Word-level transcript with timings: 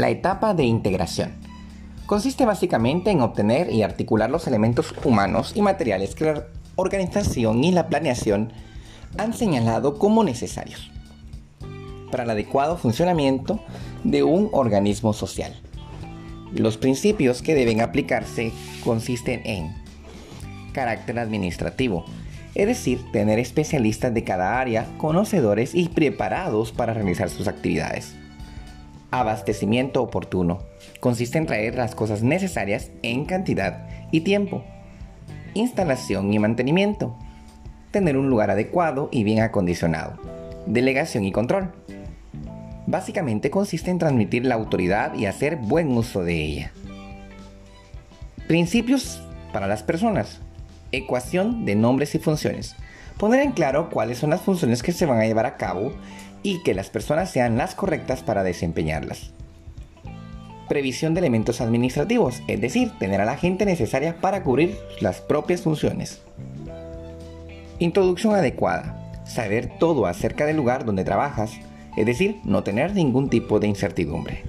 La 0.00 0.08
etapa 0.08 0.54
de 0.54 0.64
integración 0.64 1.32
consiste 2.06 2.46
básicamente 2.46 3.10
en 3.10 3.20
obtener 3.20 3.70
y 3.70 3.82
articular 3.82 4.30
los 4.30 4.46
elementos 4.46 4.94
humanos 5.04 5.52
y 5.54 5.60
materiales 5.60 6.14
que 6.14 6.24
la 6.24 6.46
organización 6.76 7.62
y 7.62 7.70
la 7.70 7.88
planeación 7.88 8.50
han 9.18 9.34
señalado 9.34 9.98
como 9.98 10.24
necesarios 10.24 10.90
para 12.10 12.22
el 12.22 12.30
adecuado 12.30 12.78
funcionamiento 12.78 13.60
de 14.02 14.22
un 14.22 14.48
organismo 14.52 15.12
social. 15.12 15.54
Los 16.54 16.78
principios 16.78 17.42
que 17.42 17.54
deben 17.54 17.82
aplicarse 17.82 18.52
consisten 18.82 19.42
en 19.44 19.74
carácter 20.72 21.18
administrativo, 21.18 22.06
es 22.54 22.66
decir, 22.66 23.04
tener 23.12 23.38
especialistas 23.38 24.14
de 24.14 24.24
cada 24.24 24.58
área, 24.60 24.86
conocedores 24.96 25.74
y 25.74 25.90
preparados 25.90 26.72
para 26.72 26.94
realizar 26.94 27.28
sus 27.28 27.48
actividades 27.48 28.14
Abastecimiento 29.10 30.02
oportuno. 30.02 30.58
Consiste 31.00 31.38
en 31.38 31.46
traer 31.46 31.74
las 31.74 31.94
cosas 31.94 32.22
necesarias 32.22 32.90
en 33.02 33.24
cantidad 33.24 33.88
y 34.12 34.20
tiempo. 34.20 34.62
Instalación 35.54 36.32
y 36.32 36.38
mantenimiento. 36.38 37.16
Tener 37.90 38.16
un 38.16 38.30
lugar 38.30 38.50
adecuado 38.50 39.08
y 39.10 39.24
bien 39.24 39.40
acondicionado. 39.40 40.20
Delegación 40.66 41.24
y 41.24 41.32
control. 41.32 41.72
Básicamente 42.86 43.50
consiste 43.50 43.90
en 43.90 43.98
transmitir 43.98 44.46
la 44.46 44.54
autoridad 44.54 45.14
y 45.14 45.26
hacer 45.26 45.56
buen 45.56 45.96
uso 45.96 46.22
de 46.22 46.44
ella. 46.44 46.72
Principios 48.46 49.20
para 49.52 49.66
las 49.66 49.82
personas. 49.82 50.40
Ecuación 50.92 51.64
de 51.64 51.74
nombres 51.74 52.14
y 52.14 52.18
funciones. 52.18 52.76
Poner 53.20 53.40
en 53.40 53.52
claro 53.52 53.90
cuáles 53.90 54.16
son 54.16 54.30
las 54.30 54.40
funciones 54.40 54.82
que 54.82 54.92
se 54.92 55.04
van 55.04 55.20
a 55.20 55.26
llevar 55.26 55.44
a 55.44 55.58
cabo 55.58 55.92
y 56.42 56.62
que 56.62 56.72
las 56.72 56.88
personas 56.88 57.30
sean 57.30 57.58
las 57.58 57.74
correctas 57.74 58.22
para 58.22 58.42
desempeñarlas. 58.42 59.32
Previsión 60.70 61.12
de 61.12 61.20
elementos 61.20 61.60
administrativos, 61.60 62.40
es 62.48 62.62
decir, 62.62 62.92
tener 62.98 63.20
a 63.20 63.26
la 63.26 63.36
gente 63.36 63.66
necesaria 63.66 64.16
para 64.22 64.42
cubrir 64.42 64.78
las 65.02 65.20
propias 65.20 65.60
funciones. 65.60 66.22
Introducción 67.78 68.34
adecuada, 68.34 69.12
saber 69.26 69.78
todo 69.78 70.06
acerca 70.06 70.46
del 70.46 70.56
lugar 70.56 70.86
donde 70.86 71.04
trabajas, 71.04 71.52
es 71.98 72.06
decir, 72.06 72.40
no 72.44 72.62
tener 72.62 72.94
ningún 72.94 73.28
tipo 73.28 73.60
de 73.60 73.66
incertidumbre. 73.66 74.44